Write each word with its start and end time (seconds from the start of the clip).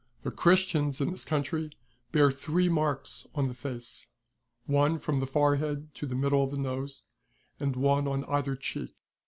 The 0.23 0.31
Christians 0.31 0.99
in 0.99 1.11
this 1.11 1.23
country 1.23 1.69
bear 2.11 2.31
three 2.31 2.69
marks 2.69 3.27
on 3.35 3.47
the 3.47 3.53
face 3.53 4.07
;^ 3.53 4.07
one 4.67 4.97
from 4.97 5.19
the 5.19 5.27
forehead 5.27 5.93
to 5.93 6.07
the 6.07 6.15
middle 6.15 6.43
of 6.43 6.49
the 6.49 6.57
nose, 6.57 7.03
and 7.59 7.75
one 7.75 8.07
on 8.07 8.23
either 8.25 8.55
cheek. 8.55 8.95